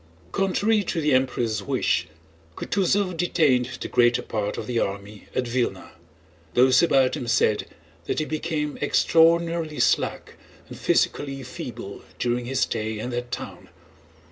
[0.31, 2.07] Contrary to the Emperor's wish
[2.57, 5.91] Kutúzov detained the greater part of the army at Vílna.
[6.55, 7.67] Those about him said
[8.05, 10.37] that he became extraordinarily slack
[10.67, 13.69] and physically feeble during his stay in that town.